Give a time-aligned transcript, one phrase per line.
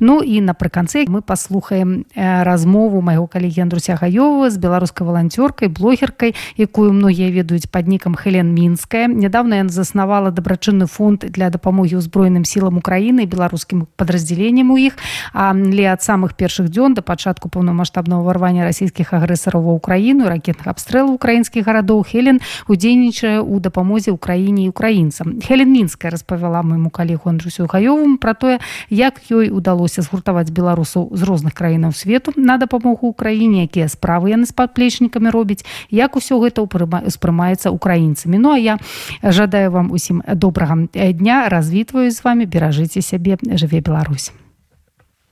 [0.00, 6.92] Ну і напрыканцы мы паслухаем размову майго калегі Андруся гаёва з беларускай валанцёркай блогеркай якую
[6.96, 9.12] многія ведаюць пад нікам Хелен мінская.
[9.12, 14.96] Нядаўна ён заснавала дабрачынны фонд для дапамогі ўзброеным сілам Украіны беларускім падраздзяленнем у іх.
[15.36, 21.12] Але ад самых першых дзён да пачатку паўнамасштабного варвання расійскіх агрэсараў ва ўкраіну ракетных абстрэлаў
[21.20, 22.40] украінскіх гарадоў Хелен
[22.72, 28.56] удзейнічае ў дапамозе ўкраіне і украінцам Хелен мінская распавяла майму калегу Андрусю гаёвым пра тое
[28.88, 34.30] як ёй удалося ўдалося згуртаваць беларусаў з розных краінаў свету на дапамогу ўкраіне якія справы
[34.30, 38.38] яны з падплечнікамі робяць як усё гэта ўспрымаецца украінцамі.
[38.38, 38.78] Ну а я
[39.22, 44.30] жадаю вам усім добрага дня развітваю з вами беражыце сябе жыве Беларусь.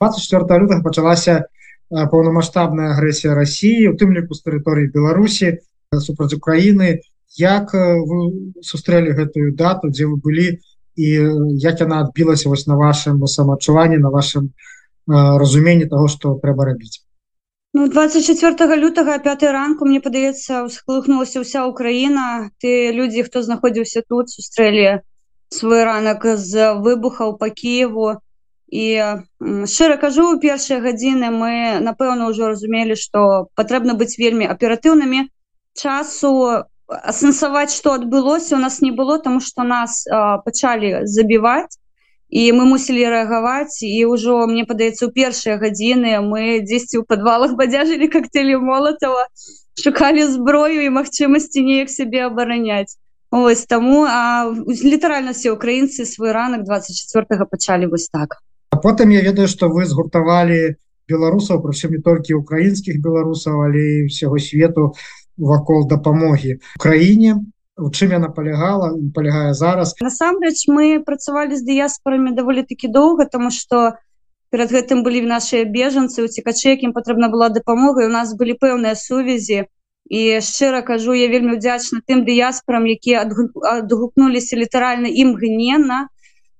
[0.03, 1.47] 24 лютага пачалася
[1.91, 5.62] паўнамасштабная агрэсія Росіі у тым ліку з тэрыторыі Беларусі
[5.95, 7.01] супраць Украіны.
[7.39, 10.59] Як вы сустрэлі гэтую дату дзе вы былі
[10.99, 11.09] і
[11.63, 14.51] як яна адбілася вось на вашем самаадчуванні на вашем
[15.09, 17.05] разуменні того что трэба рабіць
[17.75, 24.31] Ну, 24 лютага 5 ранку мне падаецца усхлыхнулася ўся Украіна ты людзі хто знаходзіўся тут
[24.31, 25.05] сустрэлі
[25.55, 28.19] свой ранак з выбухаў по Киеву
[28.69, 28.87] і
[29.65, 31.53] шчыра кажу у першыя гадзіны мы
[31.85, 35.29] напэўна ўжо разумелі што патрэбна быць вельмі аператыўнымі
[35.79, 36.35] часу
[36.89, 41.77] асэнсаваць что адбылося у нас не было тому что нас а, пачалі забіваць
[42.28, 47.56] і мы мусілі рэагаваць і ўжо мне падаецца у першыя гадзіны мы дзесьці ў подвалах
[47.61, 49.28] бадзяжылі коктейлі молотова
[49.77, 52.97] шукалі зброю і магчымасці неяк сябе абараняць
[53.30, 58.41] ось таму а літаральна все украінцы свой ранак 24 пачалі вось так.
[58.70, 60.77] А потым я ведаю что вы згуртавалі
[61.08, 64.92] беларусаў прычым не толькі украінскіх беларусаў але всего свету
[65.39, 67.39] вакол дапамогі краіне
[67.78, 69.95] у чым яна полягала полягае зараз.
[70.03, 73.95] Насамрэч мы працавалі з дыяспорамі даволі такі доўга тому что
[74.51, 79.70] перад гэтым былі наши бежанцы уцікачы якім патрэбна была дапамога у нас былі пэўныя сувязі.
[80.08, 86.08] І шчыра кажу я вельмі удзячна тым дыяспорам якія адгукнуліся літаральна імгненна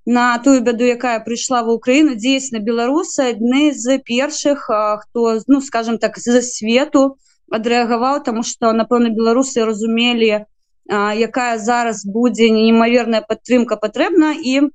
[0.07, 5.99] на тую бяду якая прыйшла в Украіну дзейсна беларусы адны з першых хто ну скажем
[5.99, 10.47] так за свету у адрэагаваў тому что напэўна беларусы разумелі
[10.89, 14.33] якая зараз будзе немаверная падтрымка патрэбна.
[14.41, 14.73] І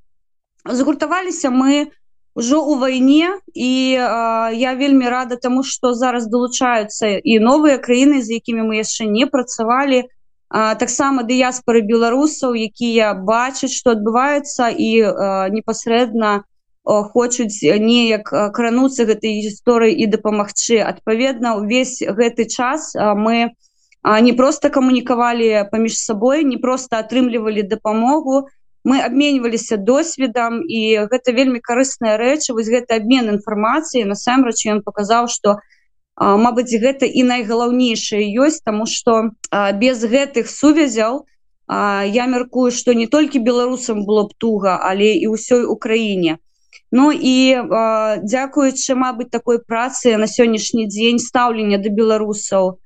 [0.64, 1.90] згуртаваліся мы
[2.38, 3.38] ўжо у вайне.
[3.54, 8.78] І а, я вельмі рада тому что зараз долучаюцца і новыя краіны з якімі мы
[8.78, 10.06] яшчэ не працавалі.
[10.54, 14.90] Таксама дыяспоры беларусаў якія бачаць что адбываецца і
[15.50, 16.53] непасрэдна у
[16.84, 20.80] хочуць неяк крануцца гэтай гісторыі і дапамагчы.
[20.84, 23.56] Адпаведна увесь гэты час мы
[24.04, 28.48] не просто камунікавалі паміж сабой не просто атрымлівалі дапамогу.
[28.84, 32.52] Мы абменьваліся досведам і гэта вельмі карысная рэч.
[32.52, 35.64] Вось гэты абмен інфармацыі насамрэч ён паказаў что
[36.14, 39.34] Мабыць гэта і найгалаўнейшае ёсць тому что
[39.82, 41.26] без гэтых сувязяў
[41.66, 46.38] я мяркую что не толькі беларусам было б туга але і ўсёй Украіне
[46.94, 47.36] Ну і
[48.22, 52.78] дзякуючы Мабыць такой працы на сённяшні дзень стаўлення да беларусаў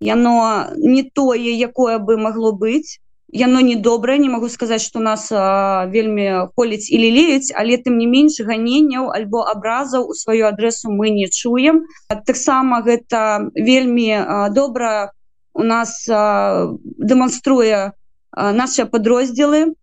[0.00, 2.96] яно не тое якое бы магло быць
[3.32, 8.00] яно не добрае не могу сказаць что нас а, вельмі коліць і лілеюць але тым
[8.00, 11.84] не менш ганенняў альбо абразаў у сваю адресу мы не чуем.
[12.08, 15.12] Таксама гэта вельмі а, добра
[15.52, 17.92] у нас дэманструе
[18.32, 19.74] наши подроздзелы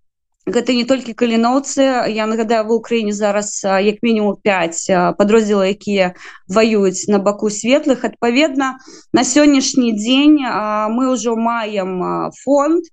[0.47, 2.07] гэта не толькі каліноўцы.
[2.07, 6.15] Я нагадаю в Україніне зараз як мінімум 5 подроздзела якія
[6.47, 8.07] воююць на баку светлых.
[8.07, 8.79] Адпаведна
[9.13, 10.39] на сённяшні дзень
[10.95, 12.87] мы ўжо маем фонд.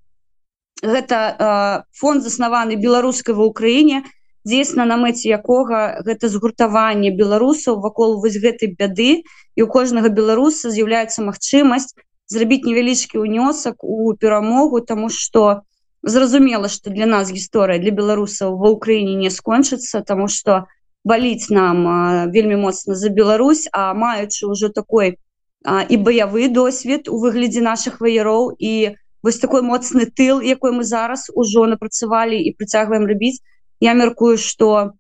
[0.82, 4.02] Гэта фонд заснаваны беларускай в Україніне
[4.44, 9.22] дзейсна на мэце якога гэта згуртаванне беларусаў вакол вось гэтай бяды.
[9.54, 11.94] І у кожнага беларуса з'яўляецца магчымасць
[12.26, 15.73] зрабіць невялічкі ўнёсак у перамогу тому что у
[16.04, 20.68] зразумела что для нас гісторыя для беларусаў ва ўкраіне не скончыцца тому что
[21.04, 25.16] баліць нам а, вельмі моцна за Беларусь а маючы ўжо такой
[25.64, 30.84] а, і баявы досвед у выглядзе наших ваяроў і вось такой моцны тыл якой мы
[30.84, 33.40] зараз ужо напрацавалі і прыцягваем рабіць.
[33.80, 34.92] Я мяркую что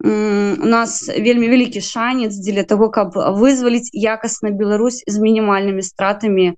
[0.00, 6.54] у нас вельмі вялікі шанец дзеля того каб вызваліць якасна Беларусь з мінімальнымі стратамі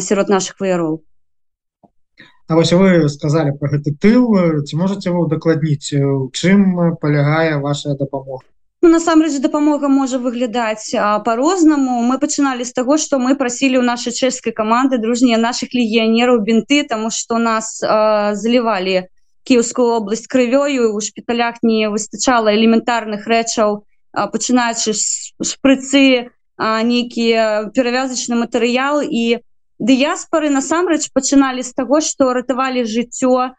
[0.00, 1.00] сярод наших ваяроў
[2.50, 4.26] А вось вы сказали про гэты тыл.
[4.66, 8.42] Ці можете вы удакладніць у чым палягае ваша дапамога?
[8.82, 10.90] Ну, насамрэч дапамога можа выглядаць
[11.22, 16.42] по-рознаму мы пачыналі з таго што мы прасілі ў нашай чэшскай каманды дружнія наших легіянераў
[16.42, 19.06] бінты тому что нас залівалі
[19.46, 20.90] кіевскую область крывёю.
[20.90, 24.98] У шпіталях не выстачала элементарных рэчаў пачынаючы
[25.38, 29.06] шпрыцы нейкія перавязачны матэрыял.
[29.06, 29.38] І
[29.80, 33.56] дыяспоры насамрэч пачыналі з таго што ратавалі жыццё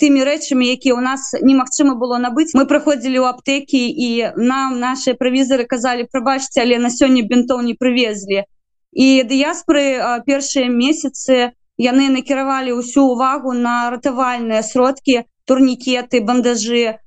[0.00, 2.52] тымі рэчамі якія ў нас немагчыма было набыць.
[2.52, 7.78] Мы праходзілі ў аптэкі і нам наши правізары казалі прабачце але на сёння бінтоў не
[7.78, 8.44] прывезлі
[8.92, 16.98] і дыяспоры першыя месяцы яны накіравалі ўсю увагу на ратавальныя сродкі турнікеты бандажы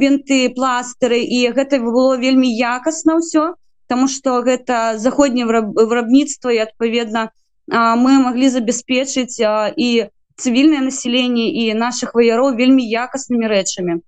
[0.00, 1.22] бінты пластыры.
[1.22, 3.54] І гэта было вельмі якасна ўсё
[3.92, 7.28] Таму что гэта заходняе вырабніцтва і адпаведна
[7.68, 9.88] мы маглі забяспечыць і
[10.36, 14.00] цывільнае население і наших ваяроў вельмі якаснымі рэчамі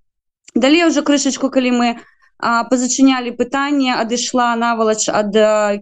[0.55, 1.87] далей уже крышачку калі мы
[2.39, 5.31] пазачынялі пытанне адышла навалач ад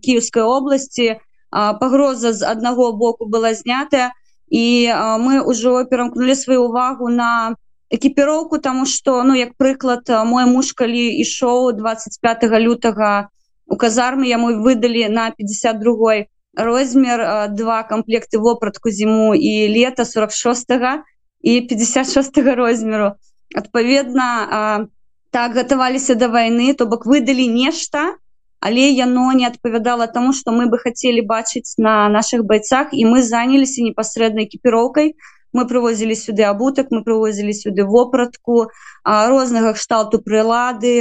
[0.02, 1.20] кіевской области.
[1.54, 4.14] Пагроза з аднаго боку была знятая
[4.50, 4.90] і
[5.22, 7.54] мы ўжо перамкнули сваю увагу на
[7.94, 13.30] экіпіроўку тому что ну як прыклад мой муж калі ішоў 25 лютага
[13.70, 20.72] у казармы яму выдалі на 52 розмер два комплекты вопратку зіму і лета 46
[21.42, 23.12] і 56 розмеру
[23.56, 24.88] адпаведна
[25.32, 28.16] так гатаваліся да вайны то бок выдалі нешта
[28.62, 33.22] але яно не адпавядала тому что мы бы хотели бачыць на наших байцах і мы
[33.22, 35.16] заняліся непасрэднай экіпіроўкай
[35.54, 38.70] мы прывозілі сюды абутак мы прывозілі сюды вопратку
[39.04, 40.94] рознага кшталту прылады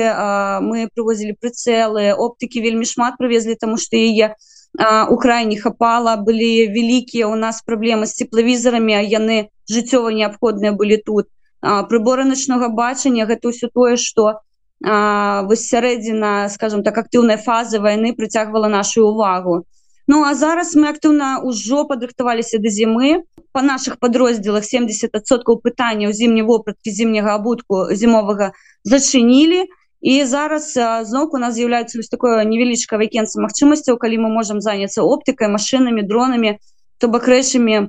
[0.65, 4.35] мы прывозілі прыцэлы оптыкі вельмі шмат прывезлі тому что яе
[4.81, 11.29] у крайне хапала былі вялікія у нас праблемы з цеплавізарамі яны жыццёва неабходныя былі тут.
[11.61, 14.41] Прыборы начнога бачання гэта ўсё тое что
[14.81, 19.67] вось сярэдзіна скажем так актыўнай фазы войны прыцягвала нашу увагу
[20.09, 23.23] Ну а зараз мы актыўна ўжо падрыхтаваліся да зімы.
[23.53, 28.51] По наших подрозділах 70соткаў пытанняў зімняй вопраткі зімняга абутку зімовага
[28.83, 29.63] зачынілі.
[29.63, 30.75] і зараз
[31.07, 36.59] зноўку нас з'яўляецца вось такое невялічка вакенца магчымасцяў калі мы можемм заняцца оптыкай машинамі дронамі
[36.99, 37.89] то бок рэчамі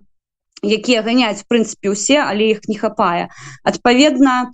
[0.64, 3.30] якія ганяць в прынцыпе усе але іх не хапае.
[3.64, 4.54] Адпаведна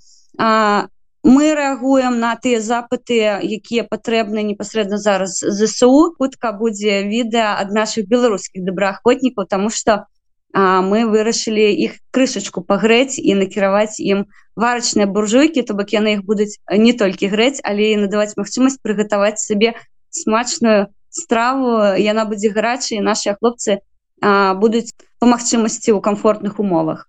[1.24, 8.08] мы рэагуем на тыя запыты якія патрэбны непасрэдна зараз ЗСУ хутка будзе відэа ад наших
[8.08, 10.19] беларускіх добраахвотнікаў тому что у
[10.54, 14.25] а, мы вырашылі іх крышачку пагрэць і накіраваць ім
[14.56, 19.42] варачныя буржуйкі то бок яны іх будуць не толькі грэць але і надаваць магчымасць прыгатаваць
[19.44, 19.75] сабе
[20.10, 21.98] смачную страву.
[21.98, 23.81] Яна будзе гарачай наши хлопцы
[24.22, 27.06] будуць по магчымасці ў комфортных умовах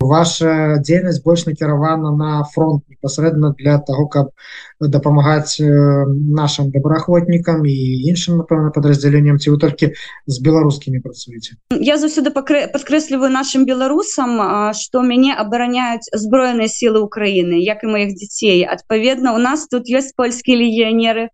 [0.00, 4.30] ваша дзейнасць больш накіравана на фронт непасрэдна для того каб
[4.80, 7.76] дапамагаць нашим добраахвотнікам і
[8.12, 9.92] іншым напэўна подраздзяленнем ці вы толькі
[10.26, 11.56] з беларускімі працуеце?
[11.80, 18.64] Я заўсёды подкрэсліваю нашим беларусам что мяне абараняюць зброеныя сілы Украіны як і моих дзяцей.
[18.68, 21.28] Адпаведна у нас тут ёсць польскія легіянеры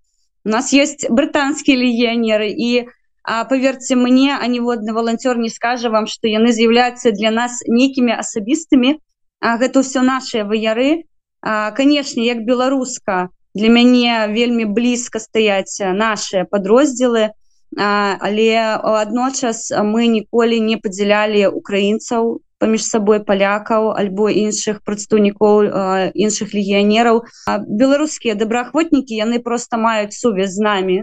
[0.44, 5.90] у нас есть брытанскія легіянеры і у А поверьте мне а ніводны волонтёр не скажа
[5.90, 8.98] вам что яны з'яўляются для нас нейкімі асабістымі
[9.38, 11.06] гэта все наши ваяры
[11.42, 17.30] канешне як беларуска для мяне вельмі блізка стаяць наши подрозділы
[17.78, 25.66] але адночас мы ніколі не падзялялі украінцаў паміж сабой палякаў альбо іншых прадстаўнікоў
[26.14, 27.26] іншых легіянераў.
[27.66, 30.96] Беларускія добраахвотнікі яны просто маюць сувязь з нами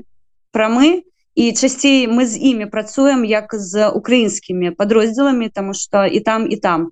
[0.55, 1.03] прамы
[1.35, 6.57] і часцей мы з імі працуем як з украінскімі падроздзеламі тому что і там і
[6.57, 6.91] там.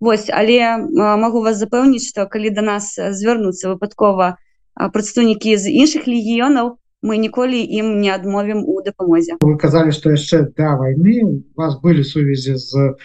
[0.00, 0.76] Вось але
[1.16, 4.36] могу вас запэўніць что калі до нас звярнуцца выпадкова
[4.76, 9.36] прадстаўнікі з іншых легіёнаў мы ніколі ім не адмовім у дапамозе.
[9.40, 12.96] Вы казалі что яшчэ да войны у вас былі сувязі з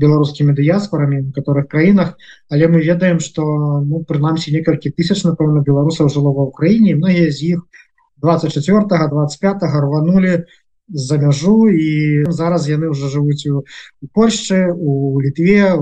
[0.00, 2.16] беларускімі дыяспорамі в которых краінах
[2.48, 3.44] але мы ведаем что
[3.84, 7.79] ну прынамсі некалькі тысяч напэўна беларусаў жыло ва ўкраіне многія з іх у
[8.22, 10.44] 24 25 рванули
[10.92, 13.62] за мяжу і зараз яны уже жывуць у
[14.14, 15.78] Польшчы у літве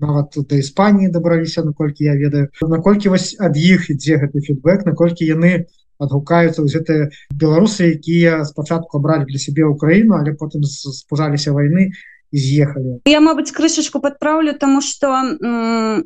[0.00, 2.48] нават да Іспаніі дабраліся наколькі я ведаю.
[2.62, 5.68] Наколькі вось ад іх ідзе гэты фідбэк наколькі яны
[6.00, 11.92] адгукаюцца гэты беларусы якія спачатку абралі для сябе Украіну але потым спужаліся войны
[12.32, 13.04] з'ехалі.
[13.04, 15.12] Я Мабыць крышачку подправлю тому что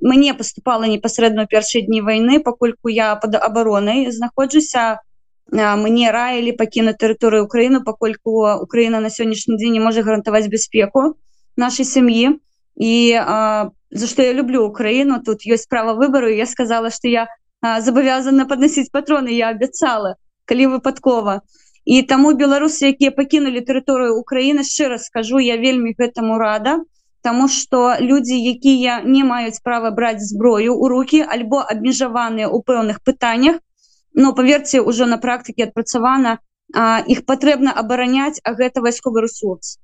[0.02, 4.98] мне поступала непасрэдна першыя дні войны пакольку я под абаронай знаходжуся
[5.50, 11.16] мне раілі пакінуць тэрыторыю Украіну пакольку Украіна на сённяшні дзень не можа гарантаваць бяспеку
[11.56, 12.38] нашай сям'і.
[12.76, 17.26] І а, за што я люблю Украіну тут ёсць права выбару я сказала што я
[17.62, 21.40] забавязана подносіць патроны я абяцала калі выпадкова.
[21.84, 26.80] І таму беларусы якія пакінулі тэрыторыю Украіны шчыра скажу я вельмі гэтаму рада
[27.22, 32.98] Таму што людзі якія не маюць права браць зброю у руки альбо абмежаваныя ў пэўных
[33.06, 33.60] пытаннях
[34.14, 36.38] но паверце ўжо на практыке адпрацавана
[37.06, 39.78] іх патрэбна абараняць а гэта вайсковы ресурс.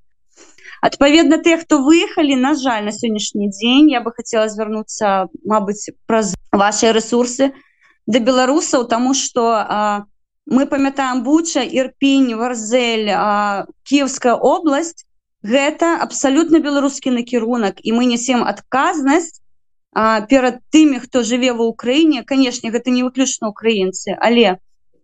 [0.80, 6.34] Адпаведна те хто выехалі на жаль на сённяшні дзень я бы хотела звярнуцца Мабыць праз
[6.52, 7.52] ваши ресурсы
[8.06, 10.06] да беларусаў тому что
[10.46, 13.12] мы памятаем буча ірпінь варзель
[13.84, 15.04] киевская область.
[15.42, 19.38] Гэта абсалютна беларускі накірунак і мы несем адказнасць
[19.94, 24.58] перад тымі хто жыве ва ўкраіне канешне гэта не выключна украінцы але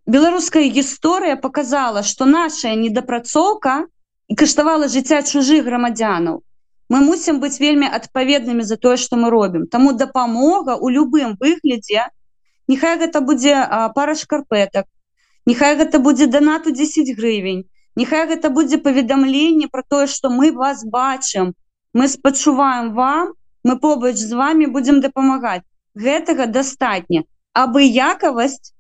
[0.07, 3.87] беларуская гісторыя показала что наша недапрацоўка
[4.29, 6.41] і каштавала жыцця чужых грамадзянаў.
[6.93, 9.67] Мы мусім быць вельмі адпаведнымі за тое что мы робім.
[9.67, 12.09] Таму дапамога у любым выглядзе
[12.69, 13.57] Нехай гэта будзе
[13.97, 14.87] пара шкарпетак
[15.47, 17.65] Нехай гэта будзе донату 10 гривень
[17.97, 21.55] Нехай гэта будзе паведамленне про тое что мы вас бачым
[21.93, 23.33] мы спачуваем вам
[23.65, 25.65] мы побач з вами будем дапамагаць.
[25.95, 28.75] Гэтага дастатня абыякавасць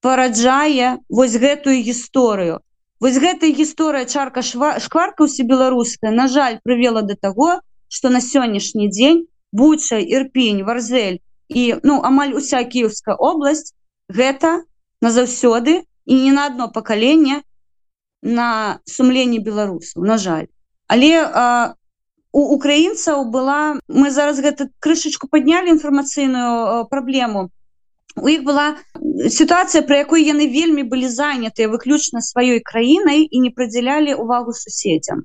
[0.00, 2.60] параджае вось гэтую гісторыю.
[3.02, 7.60] Вось гэтая гісторыя чарка шкварка ўсе беларуская на жаль прывела до таго
[7.92, 11.18] что на сённяшні дзень буча ірпень варзель
[11.52, 13.74] і ну амаль уся кіевская область
[14.08, 14.64] гэта
[15.04, 17.42] назаўсёды і не на одно пакаленне
[18.22, 20.46] на сумленні беларусаў на жаль.
[20.86, 21.74] Але а,
[22.32, 27.50] у украінцаў была мы зараз гэта крышачку паднялі інфармацыйную праблему.
[28.16, 28.76] У іх была
[29.28, 35.24] сітуацыя про якой яны вельмі былі занятыя выключна сваёй краінай і не прыдзялялі увагу суседзям.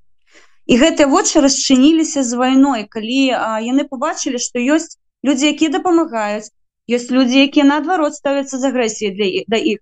[0.68, 6.52] І гэтыя вочы расчыніліся з вайной калі а, яны побачылі что ёсць людзі якія дапамагаюць
[6.92, 9.80] ёсць людзі якія наадварот ставяцца з агрэсіяй для да іх.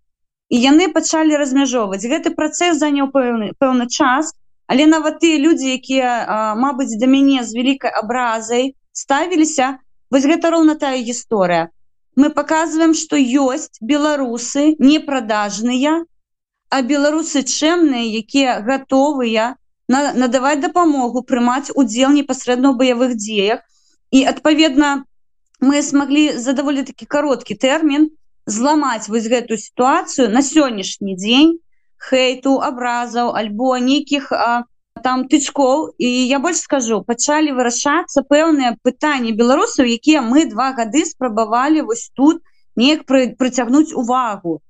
[0.53, 2.05] І яны пачалі размяжоўваць.
[2.05, 4.33] Гэты працэс заняў пэўны пэўны час
[4.67, 9.77] але нават тыя людзі якія Мабыць да мяне з вялікай абразай ставіліся
[10.11, 11.69] вось гэта роўна тая гісторыя
[12.15, 16.05] мы показываем что ёсць беларусы непродажныя
[16.69, 19.55] а беларусы чэмныя якія готовыя
[19.87, 23.61] на, надаваць дапамогу прымаць удзел непасрэдна ў баявых дзеях
[24.11, 25.05] і адпаведна
[25.61, 28.09] мы смогли за даволі такі кароткі тэрмін
[28.45, 31.53] зламаць вось гэтую сітуацыю на сённяшні дзень
[31.97, 34.31] хейту абразаў альбо нейкіх
[35.03, 35.95] там тычкоў.
[35.97, 42.09] І я больш скажу пачалі вырашацца пэўныя пытанні беларусаў якія мы два гады спрабавалі вось
[42.15, 42.41] тут
[42.75, 44.61] неяк прыцягнуць увагу.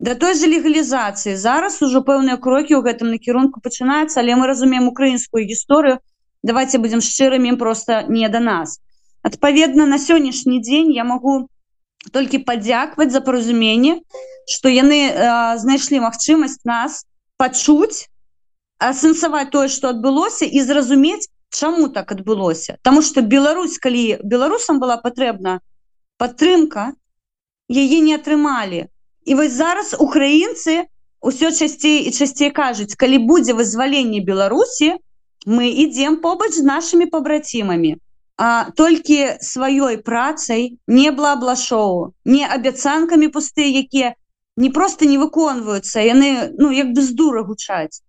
[0.00, 1.36] Да той же легалізацыі.
[1.36, 5.98] Зараз ужо пэўныя крокі ў гэтым накірунку пачынаюцца але мы разумеем украінскую гісторыю.
[6.42, 8.80] Давайте будем шчырымі просто не да нас.
[9.22, 11.48] Адпаведна на сённяшні дзень я могу
[12.12, 14.00] толькі падзякваць за паразуменне
[14.46, 17.04] что яны э, знайшлі магчымасць нас
[17.40, 18.08] пачуць
[18.78, 22.78] асэнсаваць тое что адбылося і зразумець чаму так адбылося.
[22.82, 25.60] Таму что Беларусь калі беларусам была патрэбна
[26.18, 26.92] падтрымка
[27.70, 28.90] яе не атрымалі.
[29.24, 30.84] І вось зараз украінцы
[31.24, 34.98] ўсё часцей і часцей кажуць калі будзе вызваленне Беларусі
[35.46, 37.96] мы ідзем побач з нашими пабрацімамі
[38.36, 44.14] а толькі сваёй працай не блаблашоу не абяцанкамі пустыя якія
[44.56, 48.02] не просто не выконваюцца яны ну як бы з дура гучаць.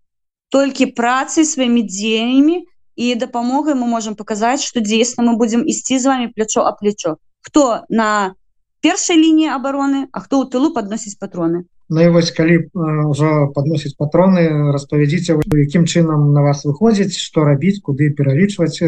[0.49, 2.65] Толькі працай сваімі дзеяннямі
[2.95, 7.17] і дапамогай мы можемм паказаць што дзейсна мы будзем ісці з вами плячо а плечо
[7.41, 8.35] хто на
[8.81, 12.65] першай лініі обороны а хто ў тылу подносіць патроны Ну і вось калі
[13.13, 18.81] ўжо подносіць патроны распавядзіце якім чынам на вас выходзіць што рабіць куды пералічваць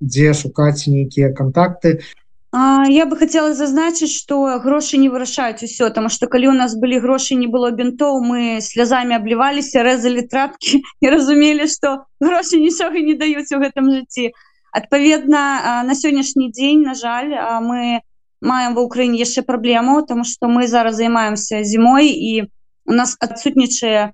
[0.00, 2.00] дзе шукаць нейкія контакты.
[2.56, 6.78] А, я бы хотела зазначыць что грошы не вырашаюць усё там что калі у нас
[6.78, 13.04] былі грошы не было бінтоў мы слязамі абліваліся рэзалі трапки і разумелі что грошы нічога
[13.04, 14.32] не даюць у гэтым жыцці
[14.72, 18.00] адпаведна на сённяшні дзень на жаль мы
[18.44, 22.50] маем ва ўкраіне яшчэ праблему тому что мы зараз займаемся зімой і
[22.84, 24.12] у нас адсутнічае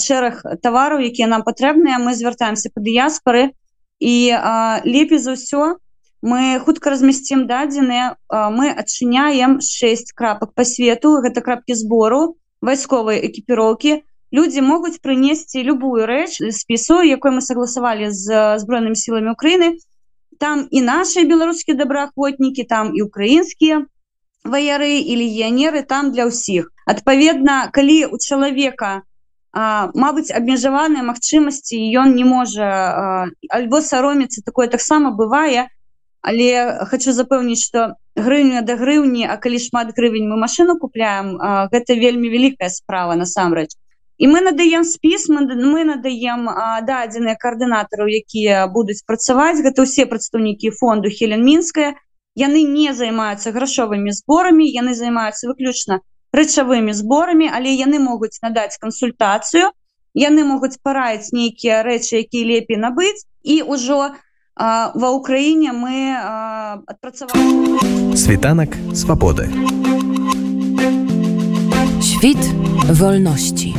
[0.00, 3.50] шэраг тавараў якія нам патрэбныя мы звяртаемся по дыяспоры
[4.00, 4.14] і
[4.86, 5.76] лепей за ўсё
[6.22, 11.20] мы хутка размясцім дадзеныя мы адчыняем 6 крапак по свету.
[11.20, 14.02] Гэта крапки збору вайсковай экіпіроўкі
[14.32, 19.78] люди могуць прынесці любую рэч спісу якой мы согласавалі з збройнымі сіламі Украіны
[20.38, 23.84] там і наши беларускія добраахвотнікі там і украінскія
[24.44, 29.02] ваяры і легіянеры там для ўсіх адпаведна калі у чалавека
[29.56, 32.66] Мабыць абмежаваныя магчымасці ён не можа
[33.48, 35.72] альбо сароміцца такое таксама бывае
[36.20, 36.48] але
[36.90, 41.96] хочу запэўніць что грыўня да грыўні а калі шмат грывень мы машину купляем а, гэта
[41.96, 43.72] вельмі вялікая справа насамрэч
[44.18, 46.48] і мы надаем спіс мы, мы надаем
[46.88, 51.94] дадзеныя коаардынатараў якія будуць працаваць гэта ўсе прадстаўнікі фонду хелен мінская
[52.36, 56.00] яны не займаюцца грашовымі зборамі яны займаюцца выключна
[56.32, 59.72] рэчавымі зборамі але яны могуць надаць кансультацыю
[60.16, 64.16] яны могуць параіць нейкія рэчы якія лепей набыць і ўжо
[64.56, 66.16] ва ўкраіне мы
[66.88, 69.52] адпрацавалі світанак свабоды
[72.18, 72.54] Świt
[72.92, 73.74] wolności.